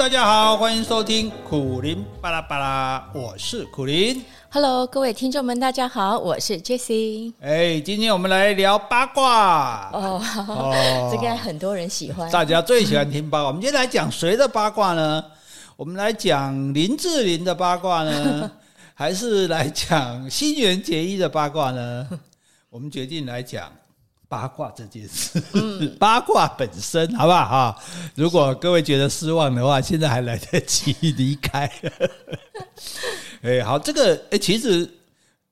[0.00, 4.24] 大家好，欢迎收听苦林巴拉巴拉，我是苦林。
[4.48, 7.34] Hello，各位听众们，大家好，我是 Jessie。
[7.38, 10.18] 哎，今天我们来聊八卦哦，
[10.48, 13.48] 哦，这个很多人喜欢，大家最喜欢听八卦。
[13.48, 15.22] 我们今天来讲谁的八卦呢？
[15.76, 18.50] 我们来讲林志玲的八卦呢，
[18.96, 22.08] 还是来讲新垣结衣的八卦呢？
[22.70, 23.70] 我们决定来讲。
[24.30, 27.48] 八卦这件事，嗯、 八卦本身，好不好？
[27.48, 27.82] 哈，
[28.14, 31.68] 如果各位觉得失望的话，现在还来得及离开。
[33.42, 34.88] 哎，好，这个哎，其实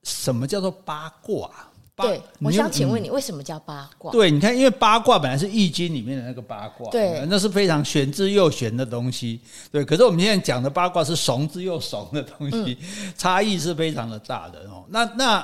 [0.04, 1.50] 什么叫做八卦？
[1.96, 4.12] 对，我想请问你，为什么叫八卦？
[4.12, 9.40] 对，你看，因为八卦本来是易经里面的那个八卦，对，那是非常玄之又玄的东西。
[9.72, 14.84] 对，可是我们现在讲的八卦是怂之又怂的东西，嗯、差异是非常的大的哦。
[14.90, 15.40] 那那，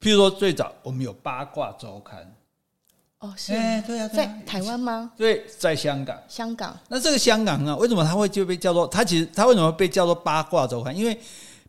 [0.00, 2.28] 譬如说，最早我们有八卦周刊。
[3.20, 5.12] 哦，是，哎，对啊，在台湾吗？
[5.14, 6.18] 对，在香港。
[6.26, 6.74] 香港。
[6.88, 8.86] 那这个香港啊，为什么它会就被叫做？
[8.86, 10.96] 它其实它为什么被叫做八卦周刊？
[10.96, 11.14] 因为，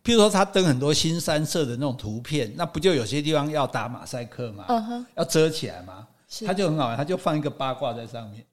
[0.02, 4.64] 譬如说，它登很多新三色的那种图片，那不就有些地方要打马赛克吗？
[4.70, 6.08] 嗯哼，要遮起来吗？
[6.30, 8.46] 是，它就很好玩，它就放一个八卦在上面。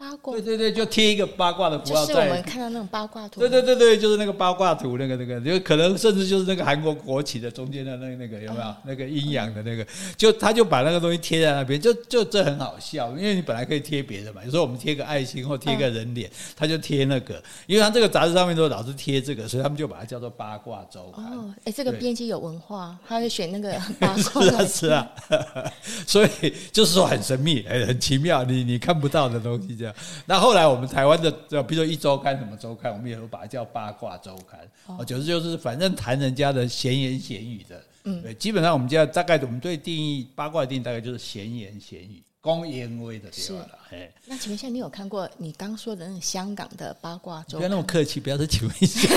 [0.00, 2.14] 八卦，对对对，就贴一个八卦的符号在。
[2.14, 3.38] 就是我们看到那种八卦图。
[3.38, 8.64] 对对对对，就是那个八卦图，那个那个，就可能甚至就是那个韩国国旗的中间的那个那个有没有？
[8.64, 17.34] 嗯、那个阴阳的那个，就他就把那个东西贴在那边，就就这很好笑，因为你本来可以贴别的嘛，有时候我们贴个爱心或贴个人脸，他、嗯、就贴那个，
[17.66, 21.26] 因为他这个杂志上面都老是贴这个，所以他们就把它叫做八卦周刊。
[21.26, 24.42] 哦，哎，这个编辑有文化，他会选那个 八卦。
[24.42, 25.10] 是啊是啊，
[26.06, 29.89] 所以就是说很神秘，哎，很奇妙，你你看不到的东西这样。
[30.26, 30.70] 那后来。
[30.70, 31.30] 我们台湾的，
[31.64, 34.60] 比如说一周刊什么周刊，我们也会把它叫八卦周刊。
[34.86, 37.82] 哦，就是就是，反正谈人家的闲言闲语的。
[38.04, 43.66] 嗯，对，基本上我们家大概我们对定义八卦的定义大概就是闲言闲语、公言微的对吧？
[43.90, 44.12] 是。
[44.26, 47.60] 那请问一下，你有看过你刚说的那个香港的八卦周刊？
[47.60, 49.08] 不要那么客气，不要说请问一下。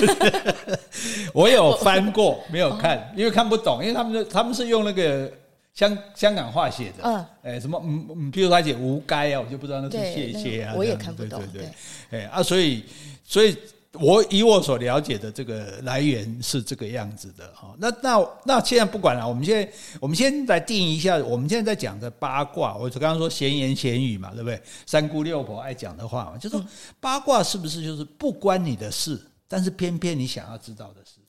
[1.35, 5.31] 我有翻过，没有看，因为看不懂，因为他们是他们是用那个。
[5.73, 11.69] 香香港话写的，嗯，哎，什么，嗯嗯，譬如他写无该啊，我就不知道那是谢谢啊，我也看不懂，对对
[12.11, 12.85] 对，哎啊，所以，
[13.23, 13.57] 所以
[13.93, 17.75] 我以我所了解的这个来源是这个样子的哈。
[17.79, 24.61] 那那那现在不管了，我们现在我们先来定一下，我们现在在讲的八卦，我刚刚说闲言闲语嘛，对不对？
[24.85, 26.63] 三姑六婆爱讲的话嘛，就是说
[26.99, 31.19] 八卦是不是就是不关你的事，但是偏偏你想要知道的事？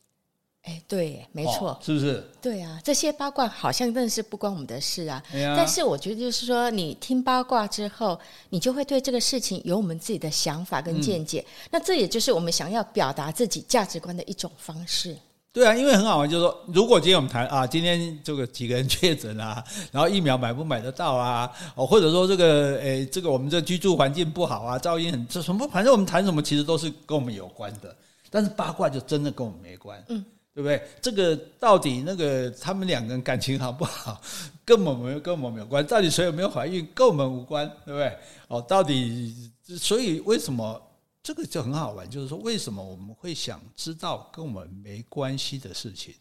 [0.64, 2.26] 哎，对，没错，哦，是不是？
[2.40, 5.22] 对啊，这些八卦好像真的是不关我们的事啊。
[5.30, 11.44] 但是我觉得，就是说，你听八卦之后，你就会对这个事情有我们自己的想法跟见解。
[11.46, 15.14] 嗯、那这也就是我们想要表达自己价值观的一种方式。
[15.52, 21.52] 对啊，因为很好玩，就是说，如果今天我们谈啊，今天这个几个人确诊啊，然后疫苗买不买得到啊？
[21.74, 27.94] 哦，或者说这个，诶，这个我们这居住环境不好啊，噪音很这什么，反正我们谈什么，其实都是跟我们有关的。
[28.30, 30.02] 但是八卦就真的跟我们没关。
[30.08, 30.24] 嗯。
[30.54, 30.80] 对不对？
[31.02, 34.20] 这个到底那个他们两个人感情好不好，
[34.64, 35.84] 跟我们跟我们没有关。
[35.86, 38.16] 到底谁有没有怀孕，跟我们无关，对不对？
[38.46, 40.80] 哦，到底所以为什么
[41.22, 42.08] 这个就很好玩？
[42.08, 46.14] 就是说，为什么我们会想知道跟我们没关系的事情？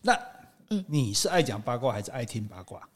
[0.00, 0.18] 那
[0.70, 2.88] 嗯，你是爱讲八卦还是爱听八卦？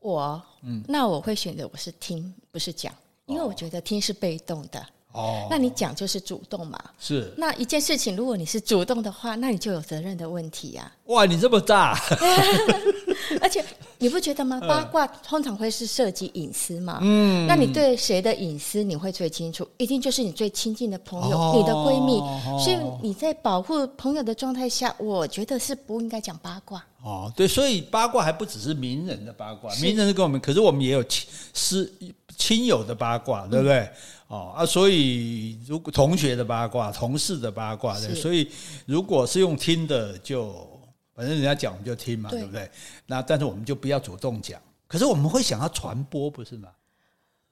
[0.00, 2.94] 我嗯，那我会选择我是听，不是讲，
[3.26, 4.86] 因为我觉得听是被动的。
[5.12, 6.78] 哦，那你讲就是主动嘛？
[6.98, 7.32] 是。
[7.36, 11.06] 那一件事情，如果你是主动的话，那你就有责任的问题呀、啊。
[11.06, 11.98] 哇，你这么炸！
[13.40, 13.64] 而且
[13.98, 14.60] 你不觉得吗？
[14.68, 16.98] 八卦通常会是涉及隐私嘛？
[17.02, 17.46] 嗯。
[17.46, 19.66] 那你对谁的隐私你会最清楚？
[19.78, 22.18] 一定就是你最亲近的朋友、哦、你的闺蜜。
[22.62, 26.84] 所以你在保护朋友的状态下，我觉得是不应该讲八卦。
[27.02, 31.90] 哦，对，所以八卦还不只是名人的八卦，名人是跟我们，可是我们也有亲私
[32.38, 33.80] 亲友的八卦，对不对？
[33.80, 33.92] 嗯
[34.28, 38.46] 哦啊，所以如果同学的八卦、同事的八卦，对，所以
[38.86, 40.80] 如果是用听的就，就
[41.14, 42.70] 反正人家讲我们就听嘛，对，对不对？
[43.06, 46.68] 那但是我们就不要主动讲，可是我们会想要传播，不是吗？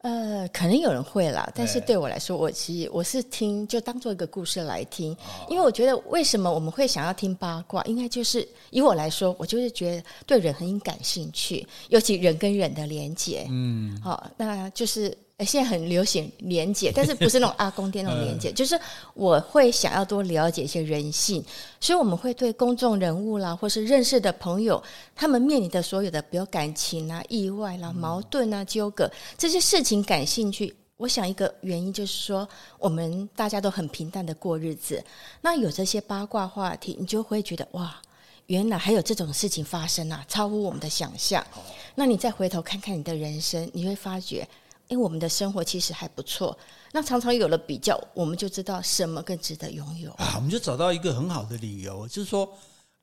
[0.06, 5.17] 呃，可能有人会啦，但是对我来说，我其实我是听，就当做一个故事来听，
[5.49, 15.12] 因为我觉得为什么我们会想要听八卦，应该就是以我来说，我就是觉得对人很感兴趣，尤其人跟人的连接，嗯，好，那就是。
[15.38, 18.79] 哎，现在很流行连结，但是不是那种阿公店那种连 结，就是
[19.12, 21.44] 我会想要多了解一些人性，
[21.79, 24.83] 所以我们会对公众人物啦，或是认识的朋友，
[25.15, 30.75] 他们面临的所有的，比如感情啊、意外啦、矛盾啊、纠葛这些事情感兴趣。
[30.97, 32.49] 我想一个原因就是说，
[32.79, 35.05] 我们大家都很平淡的过日子，
[35.43, 38.00] 那有这些八卦话题，你就会觉得哇，
[38.47, 41.47] 原来还有这种事情发生啊，超乎我们的想象。
[41.94, 44.49] 那你再回头看看你的人生，你会发觉。
[44.88, 46.56] 因为，我们的生活其实还不错。
[46.93, 50.35] 那常常有了比较，我们就知道什么更值得拥有啊。
[50.37, 52.53] 我们就找到一个很好的理由，就是说。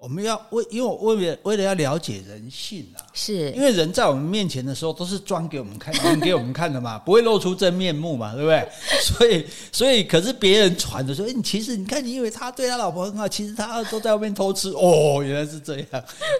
[0.03, 3.49] 我们要为，因为我为了为了要了解人性啊，是。
[3.51, 8.67] 因为人在我们面前的时候都是装给我们看， 演给我们看的嘛，不会露出真面目嘛，对不对？
[9.01, 14.71] 所以，所以，可是别人传的说，哎，你其实你看，你以为他对他老婆很好，其实他都在外面偷吃。
[14.71, 15.87] 哦，原来是这样。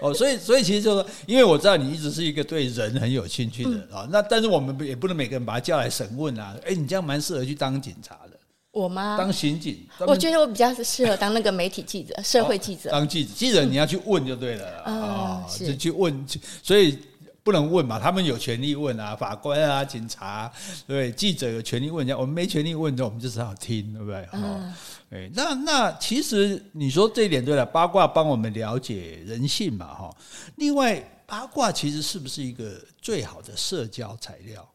[0.01, 8.32] 哦，所以，所以其实就是说，因为我知道你一直是一个对人很有兴趣的人啊，那但是我们也不能每个人把他叫来审问啊，哎，你这样蛮适合去当警察的。
[8.74, 9.16] 我吗？
[9.16, 12.90] 当刑警，我觉得我比较适合当那个媒体记者、社会记者。
[12.90, 16.25] 当记者，记者你要去问就对了啊，就去问，
[16.64, 16.98] 所以
[17.44, 20.52] 不能问嘛，他们有权利问啊，法官啊，警察，
[20.88, 24.28] 对，记者有权利问，我们没权利问的，我们就只好听，对不对？
[24.34, 24.74] 嗯，
[25.12, 30.10] 哎，那那其实你说这一点对了，八卦帮我们了解人性嘛，哈。
[30.56, 34.68] 另外，八卦其实是不是一个最好的社交材料？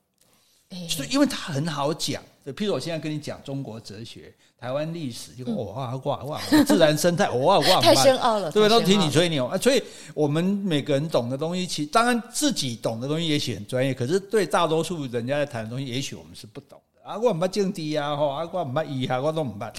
[0.88, 2.22] 所以，因为它很好讲。
[2.52, 9.56] 譬如我现在跟你讲中国哲学、台湾历史，就哇哇哇，自然生态哇哇，太深奥了，对，都听你吹牛啊。
[9.58, 9.82] 所以
[10.14, 17.18] 我们每个人懂的东西，其实当然自己懂的东西也许很专业，可是对大多数人家在谈的东西，也许我们是不懂的啊。
[17.18, 19.72] 我唔捌政治啊，吼啊，我唔捌医啊，我都唔捌。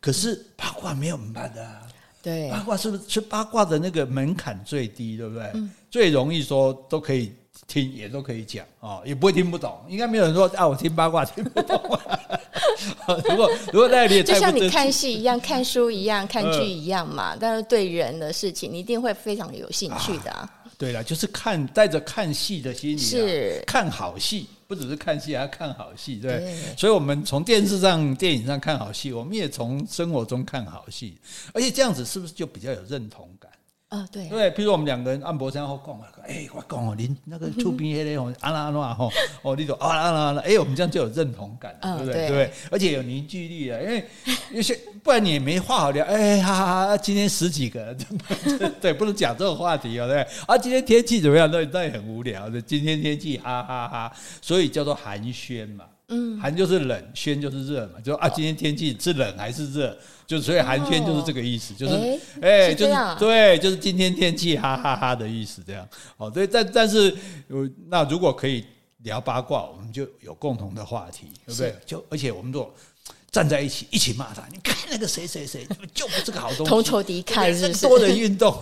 [0.00, 1.80] 可是八卦没有唔捌的，
[2.22, 3.02] 对，八卦是不是？
[3.08, 5.52] 是八卦的那个门槛最低，对不对？
[5.90, 7.32] 最容易说都可以。
[7.66, 9.80] 听也都可以讲啊，也不会听不懂。
[9.88, 11.80] 应该没有人说啊，我听八卦听不懂。
[13.28, 17.36] 如果如果在你就像你看戏一样，看书一样，看剧一样嘛。
[17.38, 20.30] 但是对人的事情，你一定会非常有兴趣的。
[20.30, 20.48] 啊，
[20.78, 26.38] 对了，就是看带着看戏的心理，是看好戏，不只是看戏，还要看好戏，对。
[26.38, 31.16] 对，所以，我们从电视上、电影上看好戏，我们也从生活中看好戏，
[31.54, 33.50] 而且这样子是不是就比较有认同感？
[33.92, 39.12] 啊、哦，对，对，比如我们两个人按摩山后讲啊，哎，我讲哦，您那个出兵那个哦，啊啦啊啦吼，
[39.42, 42.14] 哦，你说啊啦啊啊哎，我们这样就有认同感，对不对？
[42.14, 42.52] 对对？
[42.70, 44.02] 而且有凝聚力啊，因为
[44.50, 50.22] 有些不然你也没话好聊，哎哈哈哈，今天十几个人， 对，不能讲这种话题哦，对。
[50.46, 51.50] 啊，今天天气怎么样？
[51.50, 52.62] 那那也很无聊的。
[52.62, 59.96] 今天天气哈哈哈，所以叫做寒暄嘛，嗯，寒就是冷，暄就是热嘛，就啊，今天天气是冷还是热？
[60.26, 61.94] 就所以寒暄就是这个意思，就是
[62.40, 66.30] 哎，就是对，就是今天天气哈哈哈的意思，这样哦。
[66.30, 67.14] 对，但但是，
[67.88, 68.64] 那如果可以
[68.98, 71.74] 聊八卦，我们就有共同的话题，对不对？
[71.86, 72.72] 就而且我们都。
[73.32, 74.46] 站在一起，一起骂他。
[74.52, 76.64] 你看那个谁谁谁，就不是个好东西。
[76.64, 78.54] 同仇敌忾，是多的运动，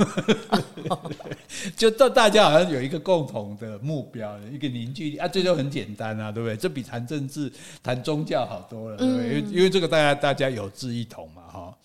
[1.77, 6.57] 就到大家好像有一个共同的目标，一个凝聚力啊，这就很简单啊，对不对？
[6.57, 7.53] 这比谈政治、
[7.83, 9.27] 谈宗教好多了，对不对？
[9.27, 11.77] 因为因为这个大家大家有志一同嘛，哈。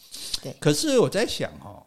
[0.43, 0.55] 对。
[0.59, 1.83] 可是我在想，哈，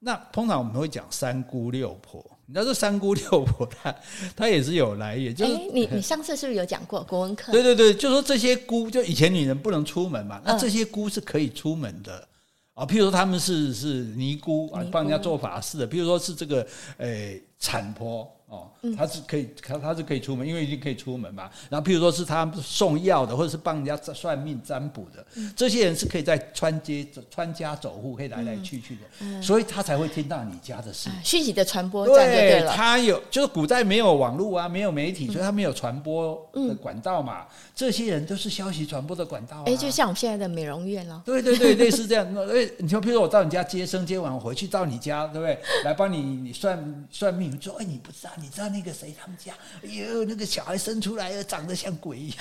[0.00, 2.20] 那通常我们会讲三姑六婆。
[2.46, 3.94] 你知道这三姑六婆，她
[4.36, 5.34] 她也是有来源。
[5.34, 7.52] 就是你你上次是不是有讲过 国文课？
[7.52, 12.26] 对对对，就说这些姑，就以前女人不能出门嘛，那这些姑是可以出门的
[12.74, 12.84] 啊。
[12.84, 15.88] 譬如说他们是是尼姑啊，帮人家做法事的。
[15.88, 16.66] 譬如说是这个
[16.98, 18.30] 诶产婆。
[18.52, 21.48] 哦，他是可以，他他是可以出门，因为已经可以出门嘛。
[21.70, 25.24] 然后，譬如说是他送药的，或者是帮人家算命占卜的，
[25.56, 31.08] 这些人是可以在穿街穿家走户，可以来来去去的，所以他才会听到你家的事。
[31.24, 37.46] 讯息的传播，对，他有，就是古代没有网络啊，没有媒体，所以他没有传播的管道嘛。
[37.74, 39.62] 这些人都是消息传播的管道。
[39.64, 41.22] 哎，就像我们现在的美容院了。
[41.24, 42.26] 对对对，类似这样。
[42.52, 45.58] 哎，你说，譬如说我到你家接生接完，我回去到你家，对不对？
[45.84, 48.30] 来帮你你算算命，说哎，你不知道。
[48.42, 49.54] 你知道那个谁他们家？
[49.84, 52.38] 哎呦，那个小孩生出来了，长得像鬼一样。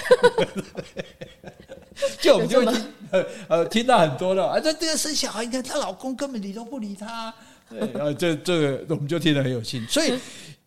[2.19, 7.33] 就我们就听呃呃听到很多了啊，这这个生小孩，你看她老公根本理都不理她。
[7.69, 9.91] 对，然 后这这个我们就听得很有兴趣。
[9.91, 10.19] 所以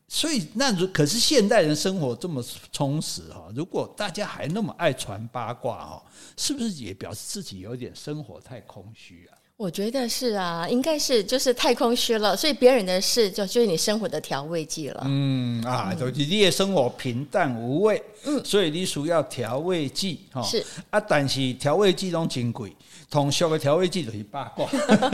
[0.06, 6.04] 所以那如可是现代人生活这么充实哈，如果大家还那么爱传八卦哈，
[6.36, 9.34] 是不是也表示自己有点生活太空虚啊？
[9.56, 15.02] 我觉得是啊，应该是就是太空虚了，所以别人的事就就是你生活的调味剂了。
[15.06, 20.42] 嗯啊，就是你的生活平淡无味，嗯，所以你需要调味剂哈。
[20.42, 22.74] 是啊，但是调味剂都真贵，
[23.08, 24.68] 同俗的调味剂就是八卦，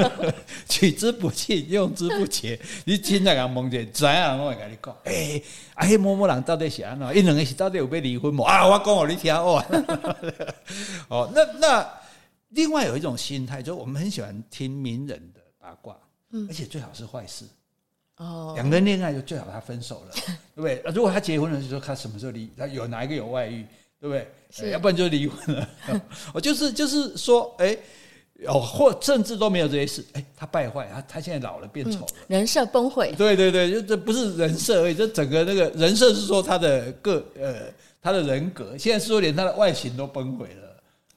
[0.66, 2.58] 取之不尽，用之不竭。
[2.86, 4.96] 你现在讲梦见，怎样我会跟你讲？
[5.04, 5.42] 哎、欸，
[5.74, 7.06] 啊，迄某某人到底是安怎？
[7.14, 8.40] 因两个是到底有要离婚无？
[8.42, 9.62] 啊，我讲给你听哦。
[11.08, 11.99] 哦，那 那。
[12.50, 15.96] 另外有一种心态，就是我们很喜欢听名人的八卦，
[16.30, 17.44] 嗯，而且最好是坏事
[18.16, 18.52] 哦。
[18.54, 20.12] 两个人恋爱就最好他分手了，
[20.54, 20.82] 对不对？
[20.92, 23.64] 如果他结婚了，就说他什么时候离，他有哪一个有外遇，
[24.00, 24.28] 对不对？
[24.50, 25.70] 是，要不然就离婚了。
[26.34, 27.76] 我 就是就是说，哎，
[28.46, 33.14] 哦，或甚至都没有这些事，哎，他败坏，他他现在老了变丑了，人设崩毁。
[33.16, 37.72] 对对对，就这不是人设而已，这整个那个人设是说他的个呃。
[38.02, 40.59] 他的人格，现在是说连他的外形都崩毁了。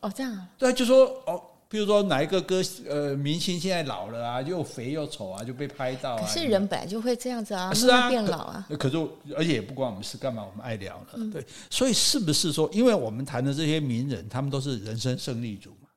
[0.04, 0.48] 哦，这样啊？
[0.58, 6.22] 对，就说哦，比如说哪一个歌呃明星现在老了啊，又肥又丑啊，就被拍到啊。
[6.22, 8.66] 可是人本来就会这样子啊，是啊，变老啊。
[8.70, 8.98] 可，可是
[9.36, 11.32] 而且也不关我们事，干嘛我们爱聊呢？
[11.32, 15.88] 对，所以是不是说，因为我们谈的这些名人，他们都是人生胜利组嘛，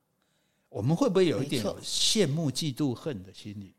[0.69, 3.73] 我们会不会有一点羡慕、嫉妒、恨的心理？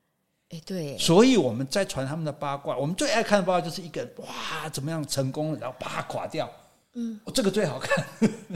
[0.51, 6.51] 哎，对，所以我们在传他们的八卦，我们最爱看的八卦就是一个哇，怎么样成功了，然后啪垮掉，
[6.95, 8.05] 嗯，这个最好看。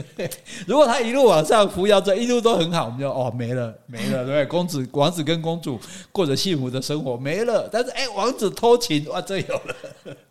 [0.67, 4.45] 如果他一路往上扶摇着，一路都很好，我们就哦没了没了，对不对？
[4.51, 5.79] 公子王子跟公主
[6.11, 9.75] 过着幸福的生活没了，但是哎，王子偷情哇，这有了。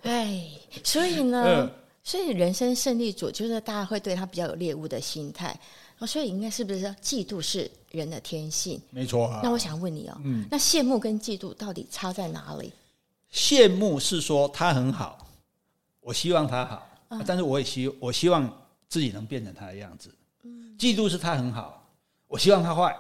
[0.02, 0.47] 哎，
[0.85, 1.71] 所以呢，嗯、
[2.02, 5.59] 所以人生胜利组就是大家会对他比较有猎物的心态。
[6.04, 8.80] 所以应该是不是说嫉妒是人的天性？
[8.90, 9.40] 没错啊。
[9.40, 12.73] 那我想问你哦，嗯，那羡慕跟嫉妒到底差在哪里？
[13.32, 15.16] 羡慕是说他很好，
[16.00, 16.88] 我希望他好，
[17.19, 18.50] 嗯，但是我也希我希望
[18.88, 20.11] 自己能变成他的样子。
[20.42, 21.87] 嗯，嫉妒是他很好，
[22.26, 22.97] 我希望他坏。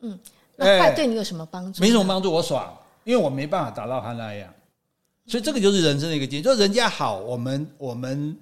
[0.00, 0.18] 嗯，
[0.56, 1.80] 那坏对你有什么帮助？
[1.80, 4.52] 没什么帮助，我爽，因为我没办法达到他那样。
[5.26, 8.36] 所以这个就是人生的一个经验，就是人家好，我们我们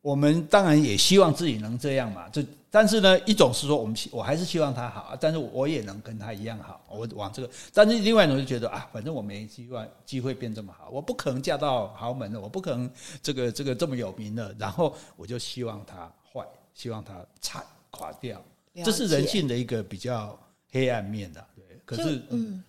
[0.00, 2.44] 我们当然也希望自己能这样嘛，这。
[2.70, 7.50] 但是呢，一种是说我们希我还是希望他好，但是我也能跟他一样好，我往这个。
[7.72, 12.90] 但是另外一种就觉得啊，反正我没机会机会变这么好，我不可能嫁到豪门的，我不可能
[13.22, 18.42] 这个这个这么有名的，然后我就希望他坏，希望他惨垮掉，
[18.84, 20.38] 这是人性的一个比较
[20.70, 21.64] 黑暗面的，对。
[21.84, 22.62] 可是嗯。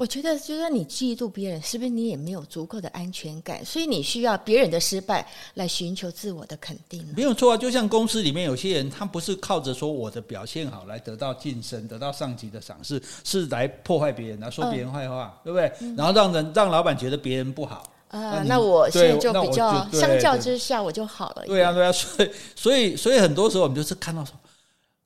[0.00, 3.62] 我觉得，就是说你嫉妒别人，是不是你也没有足够的安全感？
[3.62, 7.06] 所以你需要别人的失败来寻求自我的肯定。
[7.14, 15.94] 没有错啊，就像公司里面有些人，他不是靠着说我的表现好来得到晋升、得到上级的赏识，是来破坏别人，来说别人坏话，嗯、对不对？
[15.94, 18.40] 然后让人让老板觉得别人不好啊。
[18.40, 21.44] 那，那我现在就比较相较之下我就好了。
[21.44, 24.34] 对啊，对啊，所以所以所以很多时候我们就是看到说。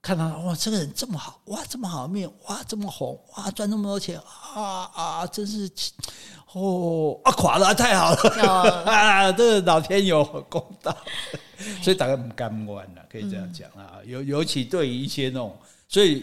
[0.04, 4.20] 看到哇，这个人这么好哇，这么好的面哇，这么红哇，赚这么多钱
[4.54, 5.66] 啊啊，真是
[6.52, 10.94] 哦啊，垮了太好了、哦、 啊，这个老天有公道，
[11.80, 13.96] 所以大家不甘愿了，可以这样讲啊。
[14.04, 15.56] 尤、嗯、尤其对于一些那种，
[15.88, 16.22] 所以。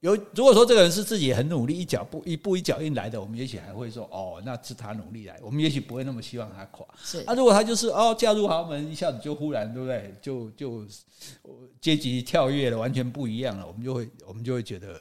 [0.00, 6.86] 有，如果说这个人是自己很努力，一脚步一步一脚印来的，我们也许还会说哦，那是他努力来，我们也许不会那么希望他垮。
[7.02, 10.14] 是，那、啊、如果他就是哦，嫁入豪门，一下子就忽然对不对？
[10.22, 10.84] 就就
[11.80, 15.00] 阶级跳跃了，完全不一样了，我们就会我们就会觉得。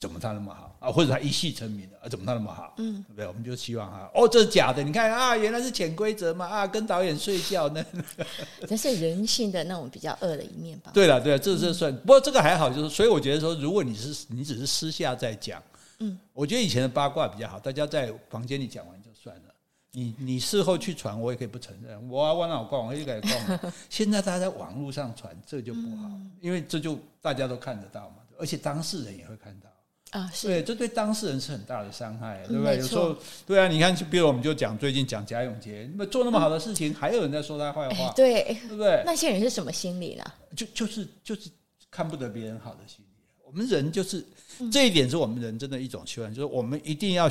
[0.00, 0.92] 怎么他那么好啊？
[0.92, 2.08] 或者他一夕成名的啊？
[2.08, 2.74] 怎么他那么好？
[2.78, 3.26] 嗯，对不对？
[3.26, 4.82] 我们就希望他哦，这是假的。
[4.82, 7.84] 你看啊，原来是潜规则嘛啊，跟导演睡觉呢。
[8.68, 10.92] 这是人性的那种比较恶的一面吧？
[10.94, 15.60] 对了，对了，这这算、嗯、不过这个还好，就是所以我觉得说，如果你是你只是私下在讲，
[15.98, 19.42] 嗯，我觉得以前的八卦比较好，大家在房间里讲完就算了。
[19.90, 22.08] 你你事后去传，我也可以不承认。
[22.08, 23.72] 我啊，我哪有逛，我也可以逛。
[23.90, 29.68] 现在大家在网络上传，这就不好，嗯、因为这就大家都看得到嘛，而且当事人也会看到。
[30.10, 32.78] 啊，是对，这对当事人是很大的伤害，对不对？
[32.78, 33.14] 有时候，
[33.46, 39.02] 对啊，你看，比如我们就讲最近讲贾永杰，那么做那么好的事情，还有人在说他坏话，对，对不对？
[39.06, 40.24] 那些人是什么心理呢？
[40.56, 41.50] 就就是就是
[41.90, 43.08] 看不得别人好的心理。
[43.44, 44.24] 我们人就是
[44.72, 47.28] 这一点，是我们人真的一种修养，就是我们一定要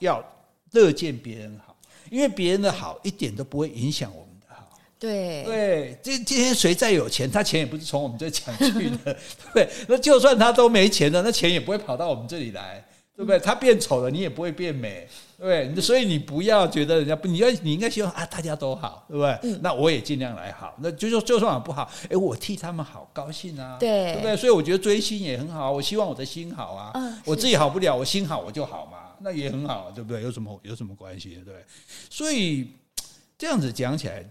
[0.00, 0.24] 要
[0.72, 1.76] 乐见别人好，
[2.10, 4.27] 因为别人的好一点都不会影响我们。
[4.98, 9.16] 对对，今今天谁再有钱，他钱也不是从我们这抢去的，
[9.54, 12.84] 对，那就算他都没钱了，那钱也不会跑到我们这里来，
[13.16, 13.38] 对不对？
[13.38, 15.06] 他变丑了，你也不会变美，
[15.38, 19.38] 对，所以你不要觉得人家不，你要你应该希望啊，大家都好，对不对？
[19.44, 24.36] 嗯、那我也尽量来好，那就就就算我不好，哎，我替他们好高兴啊，对，对不对？
[24.36, 30.22] 所以我觉得追星也很好，我希望我的心好啊，嗯、我自己好不了，我心好我就好嘛，那也很好，对不对？
[30.22, 31.64] 有什么有什么关系，对不对？
[32.10, 32.72] 所以
[33.38, 34.28] 这样子讲起来。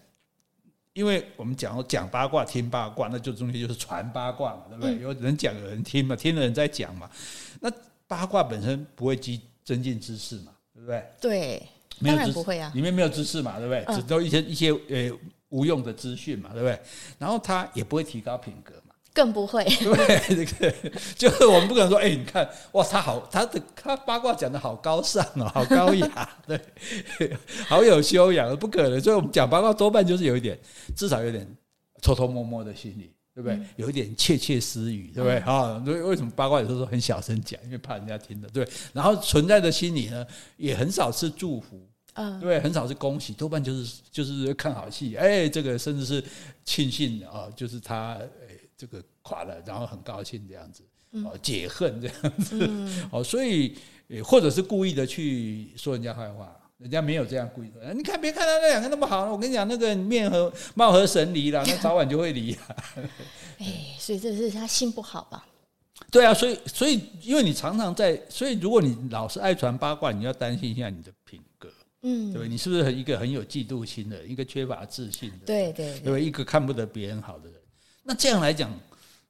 [0.97, 4.95] 因为我们讲讲八卦、听八卦，那就中间就是传八卦嘛，对不对？
[4.95, 7.07] 嗯、有人讲，有人听嘛，听的人在讲嘛。
[7.59, 7.71] 那
[8.07, 11.05] 八卦本身不会积增进知识嘛，对不对？
[11.21, 11.67] 对，
[11.99, 13.95] 没有知识，当然不会啊，里面没有知识嘛，对不对？
[13.95, 15.15] 只都一些一些呃
[15.49, 16.79] 无用的资讯嘛，对不对？
[17.19, 18.73] 然后它也不会提高品格。
[19.17, 20.71] 更不会， 对，这个
[21.17, 29.01] 就是我们不可能说，哎，你看，哇，他好，他的他八卦讲的好高尚哦，好高雅，对，好有修养，不可能。
[29.01, 30.55] 所以我们讲八卦多半就是有一点，
[30.95, 31.47] 至少有点
[31.99, 33.55] 偷偷摸摸的心理，对不对？
[33.57, 35.37] 嗯、有一点窃窃私语，对不对？
[35.39, 38.67] 啊、嗯，所以为什么八卦有时候很小声讲，因为怕人家听的，对。
[38.93, 40.23] 然后存在的心理呢，
[40.57, 41.81] 也很少是祝福，
[42.13, 46.23] 嗯，对，很少是恭喜，多半就是就是看好戏，哎，这个甚至是
[46.63, 48.15] 庆幸啊，就是他。
[48.77, 50.83] 这个垮了，然后很高兴这样子，
[51.25, 52.69] 哦，解恨这样子，
[53.11, 53.75] 哦，所以
[54.23, 57.93] 或者是故意的去说人家坏话，人家没有这样故意说。
[57.93, 62.55] 你看，别看他那两个那么好，我跟你讲，那个面和貌合神离了， 那早晚就会离。
[63.57, 65.45] 哎，所以这是他心不好吧？
[66.11, 71.67] 对啊，所以所以因为你常常在，所以如果你老是爱传八卦，你要担心一下你的品格，
[72.03, 77.56] 嗯，对，你是不是一个很有嫉妒心的，一个缺乏自信的，对对，对，对，一个看不得别人好的人？
[78.07, 78.71] 那这样来讲。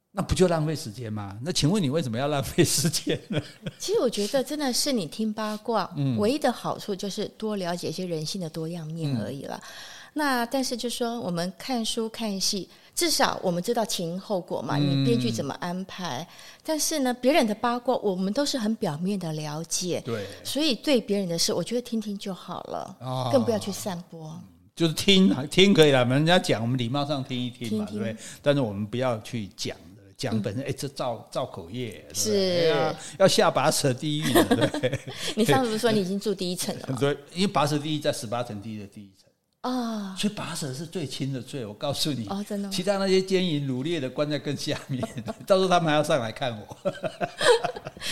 [0.10, 1.38] 那不就浪费时间吗？
[1.44, 3.40] 那请问你为什么要浪费时间呢？
[3.78, 9.56] 其实我觉得真的是你听八卦，嗯，唯一的好处就是多了解一些人性的多样面而已了。
[9.62, 9.70] 嗯、
[10.14, 16.26] 那但是就说我们看书看戏，至少我们知道前因后果嘛，你编剧怎么安排。
[16.28, 16.28] 嗯、
[16.64, 24.42] 但是呢，别人的八卦我们都是很表面的了解，对，所以对别人的事，我觉得听听就好了，哦、更不要去散播。
[24.78, 28.24] 就是听听可以了，人家讲我们礼貌上听一听嘛，听听对不对？
[28.42, 29.76] 但是我们不要去讲。
[30.16, 34.68] 讲本身，哎、嗯，这造造口业是要要下拔舌地狱的。
[34.80, 35.00] 对，
[35.38, 36.98] 你上次不是说你已经住第一层了吗？
[37.00, 39.30] 对，因为拔舌地狱在十八层地狱的第一层
[39.62, 41.64] 啊，所以拔舌是最轻的罪。
[41.64, 45.08] 我告诉你哦，真的，其他那些奸淫掳掠的关在更下面，
[45.46, 46.94] 到时候他们还要上来看我。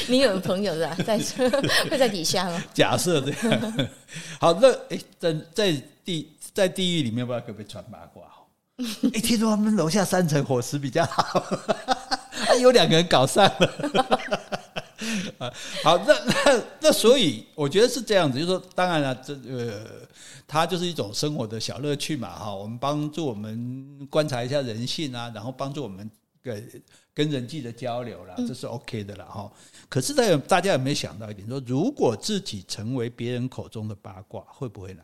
[0.08, 0.96] 你有朋友是吧？
[1.04, 1.18] 在
[1.90, 2.64] 会在底下吗？
[2.72, 3.90] 假设这样。
[4.40, 8.48] 好，那哎，在在地在地狱里面，不知道可不可以传八卦哦？
[9.14, 11.46] 哎，听说他们楼下三层伙食比较好，
[12.62, 13.68] 有两个人搞散了。
[15.38, 15.52] 啊
[15.84, 19.86] 好，那那那，所以我觉得是这样子，就是说，当然了，这呃，
[20.48, 22.56] 它就是一种生活的小乐趣嘛，哈。
[22.56, 26.10] 我们帮助我们观察一下人性啊，然后帮助我们
[26.42, 26.82] 跟
[27.14, 29.52] 跟人际的交流啦，这是 OK 的了哈。
[29.90, 35.04] 可是，大家大家有没有想到一点，说如果自己成为别人口中的八卦，会不会呢？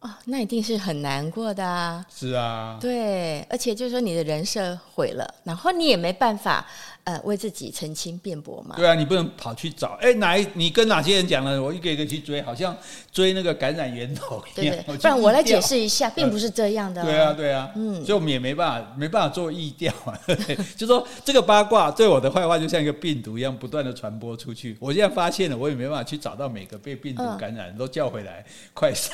[0.00, 2.04] 哦，那一定是很难过的啊！
[2.08, 6.66] 是啊，对，而且就是说你的人设毁了，然后你也没办法。
[7.04, 8.76] 呃，为自己澄清辩驳嘛？
[8.76, 11.60] 对啊，你不能跑去找，哎，哪一你跟哪些人讲了？
[11.60, 12.76] 我一个一个去追，好像
[13.10, 14.76] 追那个感染源头一样。
[14.76, 17.02] 对对，不然我来解释一下，并不是这样的。
[17.02, 20.18] 对啊，对啊，嗯，所以我们也没办法，没办法做意调啊。
[20.76, 24.76] 就说这个八卦对我的坏话，就像一个病毒一样，不断的传播出去。
[24.78, 29.10] 我现在发现了，我也没办法去找到每个被病毒感染都叫回来快筛。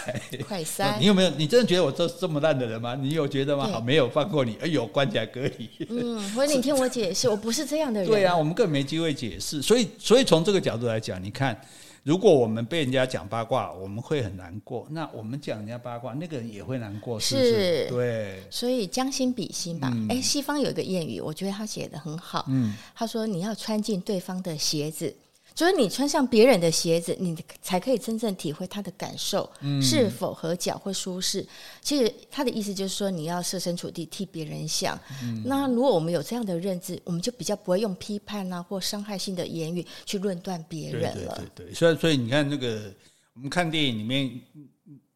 [0.47, 1.31] 快筛， 你有没有？
[1.31, 2.95] 你真的觉得我这这么烂的人吗？
[2.95, 3.69] 你有觉得吗？
[3.73, 4.57] 好，没有放过你。
[4.61, 5.71] 哎呦，关起来隔离。
[5.89, 8.09] 嗯， 或者你听我解释，我不是这样的人。
[8.09, 11.61] 对啊，我们更没机会解释，所以，所以从这个角度来讲，你看，
[12.03, 17.51] 如果我们被人家讲八卦，我们会很难过；那我们讲人家八卦，那个人也会难过，是不是？
[17.53, 18.43] 是对。
[18.51, 19.89] 所以将心比心吧。
[20.09, 22.45] 哎、嗯，西方有一个谚语，我觉得他写的很好。
[22.49, 25.15] 嗯，他说你要穿进对方的鞋子。
[25.57, 31.41] 就是你穿上别人的鞋子，你才可以真正体会他的感受是否合脚或舒适。
[31.41, 31.49] 嗯、
[31.81, 35.01] 其实他的意思就是说，你要设身处地替别人想。
[35.23, 41.35] 嗯、那如果我们有这样的认知，我们就比较不会用批判啊或伤害性的言语去论断别人了。
[41.37, 42.93] 对对对，所以所以你看那个，
[43.33, 44.39] 我们看电影里面，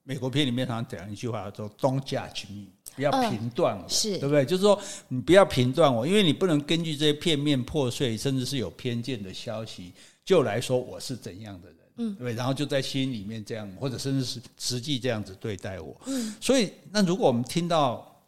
[0.04, 4.46] 美国片里面常常讲一句话，叫 “Don't judge me”，不要评断我，嗯、是对不对？
[4.46, 9.92] 就是说你不要评断我，因为你不能根据这些片面破碎甚至是有偏见的消息。
[10.24, 18.20] 就来说我是怎样的人，嗯，对，然后就在心里面这样，或者甚至是实际这样子对待我，嗯，所以那如果我们听到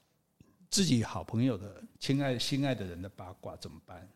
[0.70, 4.09] 自己好朋友的亲爱心爱的人的八卦怎么办？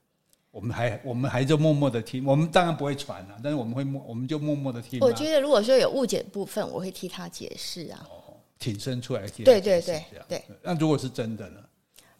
[0.50, 4.98] 我们还我们还就默默的听，我们当然不会传了，但是我们会默我们就默默的听。
[5.00, 9.82] 我觉得如果说有误解的部分，我会替他解释啊，哦，挺身出来替他解释，对对
[10.26, 10.56] 对对。
[10.62, 11.60] 那如果是真的呢？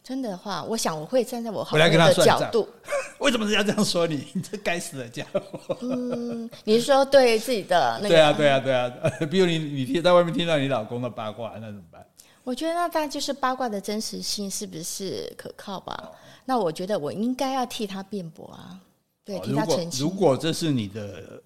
[0.06, 2.68] 真的话，我想我会站在我好朋友的角度。
[3.18, 4.24] 为什么人家这样说你？
[4.34, 5.76] 你这该死的家伙！
[5.82, 8.08] 嗯，你是说对自己的那个？
[8.10, 8.88] 对啊，对啊，对啊。
[9.28, 12.06] 比如你，你听在外面听到你老公的八卦，那怎么办？
[12.44, 15.92] 我觉得那大概就是八卦的真实性是不是可靠吧？
[16.04, 16.14] 哦、
[16.44, 18.78] 那我觉得我应该要替他辩驳啊，
[19.24, 20.00] 对，替他澄清。
[20.00, 21.42] 如果这是你的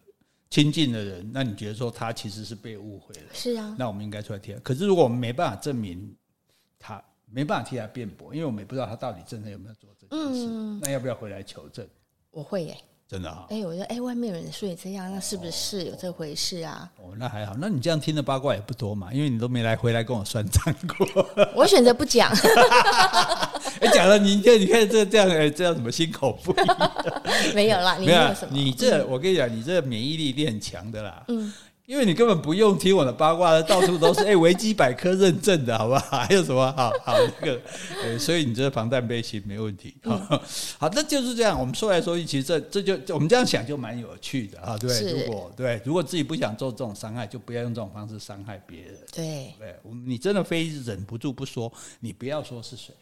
[0.51, 3.31] 亲近的人，那你觉得说他其实是被误会了？
[3.33, 3.75] 是啊。
[3.79, 4.55] 那我们应该出来贴。
[4.57, 6.15] 可是如果我们没办法证明
[6.79, 7.03] 他。
[7.33, 10.47] 没办法替他辩驳，因为我们也不知道他到底真的有没有做这件事。
[10.49, 11.87] 嗯，那要不要回来求证？
[12.31, 12.77] 我会耶，
[13.09, 13.47] 真的哈。
[13.51, 16.91] 哎，我说，哎，外面有人说你这样，那是不是有这回事啊？
[16.99, 17.55] 哦，那还好。
[17.59, 21.27] 那你这样听的八卦也不多嘛，因为你都没来回来跟我算账过。
[21.55, 22.31] 我选择不讲。
[23.81, 26.57] 哎，讲了，你看，你看这这样，哎，这样怎么心口不一？
[27.55, 28.51] 没有啦，你没有什么？
[28.53, 31.25] 你这，我跟你讲，你这免疫力一定很强的啦。
[31.29, 31.53] 嗯。
[31.91, 36.19] 因为你根本不用听我的八卦，到处都是 哎，维基百科认证的，好不好？
[36.19, 37.61] 还有什么好好那个？
[38.05, 39.97] 呃，所以你这个防弹背心没问题。
[40.05, 40.17] 好，
[40.79, 41.59] 好，那就是这样。
[41.59, 45.01] 我们说来说去，其实这这就我们这样想就蛮有趣的啊，对。
[45.01, 48.97] 如果对，如果自己不想做这种伤害，就不要用这种方式伤害别人。
[49.13, 49.75] 对，对，
[50.07, 52.95] 你真的非忍不住不说，你不要说是谁，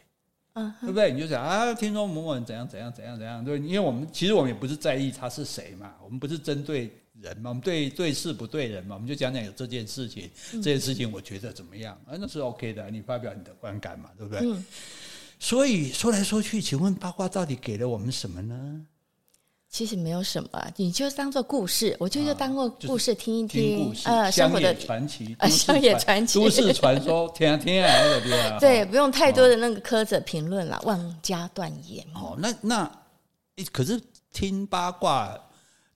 [0.54, 1.12] 嗯，对不对？
[1.12, 6.90] 你就想啊，听说某某人怎样怎样怎样怎样，对，因为我们其实我们也不是在意他是谁嘛，我们不是针对。
[7.20, 11.94] 人嘛，我们对对事不对人嘛，我们就讲讲有这件事情，这件事情我觉得怎么样？
[12.06, 14.40] 啊，那是 OK 的，你发表你的观感嘛，对不对？
[14.42, 14.64] 嗯。
[15.40, 18.84] 所以说来说去，请问八卦到底给了我们什么呢？
[19.70, 32.02] 其实没有什么，你就当做故事，我就就当做故事听一听，呃，乡野传奇，呃，乡野传奇，都市传说，听啊听啊，对，不用太多的那个苛责评论了，妄加断言。
[32.14, 32.90] 哦，那那，
[33.70, 34.00] 可是
[34.32, 35.38] 听八卦、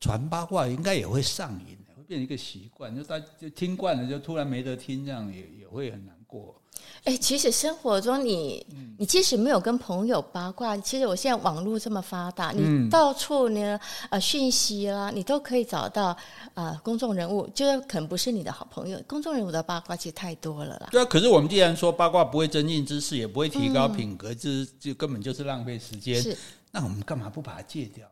[0.03, 6.61] 传八卦，应该也会上瘾，会变成一个习惯，就大就听惯了，就突然没得听，这样也也会很难过。
[7.05, 8.67] 哎，其实生活中你，
[8.99, 13.79] 你即使没有跟朋友八卦，其实我现在网络这么发达，你到处呢，
[14.11, 16.17] 呃，讯息啦，你都可以找到，
[16.55, 20.89] 呃，公众人物，就是可能不是你的好朋友，公众人物的八卦其实太多了啦。
[20.91, 26.21] 对啊，可是我们既然说八卦不会增进知识，也不会提高品格，就、嗯、就根本就是浪费时间。
[26.21, 26.37] 是，
[26.73, 28.09] 那我们干嘛不把它戒掉？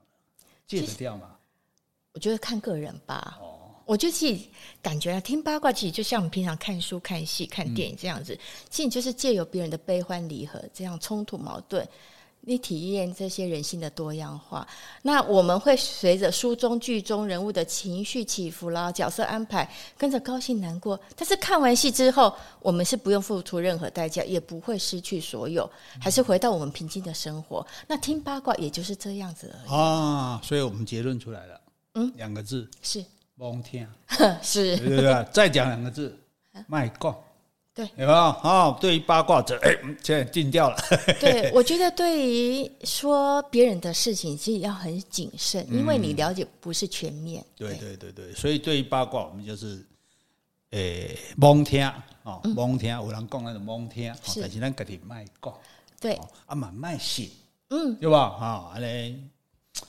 [0.68, 1.30] 戒得掉吗？
[2.12, 3.38] 我觉得看个人吧。
[3.40, 3.56] 哦。
[3.86, 4.48] 我就自己
[4.80, 11.84] 感觉啊，听八卦其实就像我们平常看书、看戏、看电影这样子，其实就是借由别人的悲欢离合，这样冲突矛盾，
[12.42, 14.64] 你体验这些人性的多样化。
[15.02, 19.68] 那我们会随着书中剧中人物的情绪起伏啦、角色安排，
[19.98, 21.00] 跟着高兴难过。
[21.16, 25.68] 但是看完戏之后，我们是不用付出任何代价，也不会失去所有，
[26.00, 27.66] 还是回到我们平静的生活。
[27.88, 30.40] 那听八卦也就是这样子而已啊。
[30.44, 31.59] 所以我们结论出来了，
[31.94, 32.68] 嗯，两个字。
[32.82, 33.04] 是。
[33.36, 33.86] 蒙听。
[34.42, 36.14] 是，对对对，再讲两个字，
[36.68, 37.16] 卖卦，
[37.72, 38.18] 对，有没有？
[38.18, 40.76] 哦，对于八卦者，哎，现在定掉了。
[41.18, 47.42] 对， 我觉得对于说别人的事情，其实要很谨慎，因为你了解不是全面。
[47.56, 47.96] 对对。
[47.96, 49.82] 对对，所以对于八卦，我们就是，
[50.72, 51.90] 诶，蒙听
[52.24, 55.54] 哦，蒙听，有人讲那种蒙听，但是咱家己卖卦，
[55.98, 57.30] 对，啊嘛卖信，
[57.70, 58.28] 嗯，对吧？
[58.30, 59.18] 哈，嘞。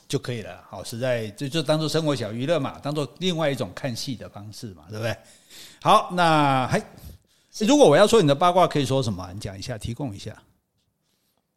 [0.08, 5.16] 就可以了，好，实在就就当做生活小娱乐嘛，当做另外一种看戏的方式嘛，对不对？
[5.80, 6.82] 好，那还
[7.58, 9.28] 如果我要说你的八卦，可以说什么？
[9.32, 10.34] 你讲一下，提供一下。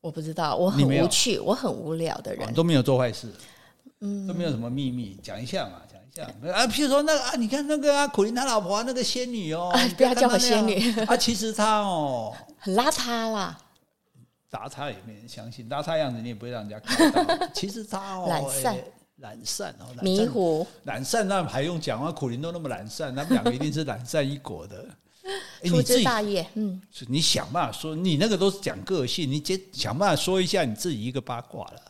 [0.01, 3.27] 我不知道，我很无趣，我很无聊的人，都没有做坏事，
[4.01, 6.67] 嗯，都没有什么秘密，讲一下嘛，讲一下啊。
[6.67, 13.57] 譬如说那个啊，你看那个啊，苦林他老婆那个仙女哦，不要叫我仙女啊，其实她哦 很邋遢啦。
[14.55, 17.47] 打他也没人相信，打他样子你也不会让人家看到。
[17.53, 18.77] 其实他哦，懒散，
[19.17, 22.09] 懒散哦，迷糊，懒散那还用讲吗？
[22.09, 24.85] 苦林都那么懒散，他们两个一定是懒散一国的。
[25.67, 31.81] 粗枝大叶，嗯，你想办法说，你那个都是讲个性，你先想办法说一下你自己一个八卦了。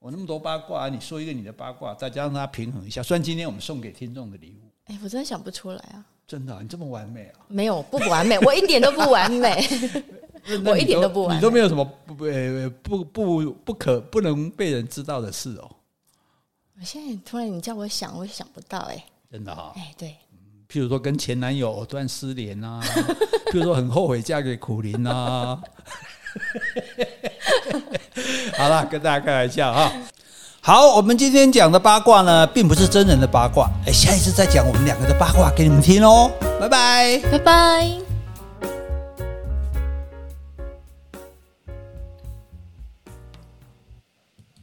[0.00, 4.68] 我那么多八卦，你说一个你的八卦，再加上他平衡一下，算今天我们送给听众的礼物。
[4.86, 6.04] 哎，我真的想不出来啊！
[6.26, 7.44] 真的，你这么完美啊？
[7.48, 9.62] 没有，不完美，我一点都不完美。
[10.64, 15.70] 我一点都不玩，你都没有什么不呃不不不可不能被人知道的事哦。
[16.78, 19.04] 我现在突然你叫我想，我也想不到哎。
[19.30, 19.72] 真的哈？
[19.76, 20.16] 哎，对。
[20.68, 22.80] 譬如说跟前男友藕断丝连啊，
[23.50, 25.60] 譬如说很后悔嫁给苦林啊。
[28.56, 29.92] 好了，跟大家开玩笑哈。
[30.60, 33.68] 好，我们今天讲的八卦呢，并不是真人的八卦。
[33.86, 36.30] 哎，下一次再讲我们两个的八卦给你们听哦。
[36.60, 38.09] 拜拜，拜拜。